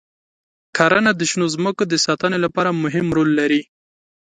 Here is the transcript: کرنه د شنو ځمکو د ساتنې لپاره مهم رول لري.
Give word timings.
کرنه 0.77 1.11
د 1.15 1.21
شنو 1.29 1.45
ځمکو 1.55 1.83
د 1.87 1.93
ساتنې 2.05 2.37
لپاره 2.45 2.69
مهم 2.83 3.07
رول 3.17 3.29
لري. 3.39 3.61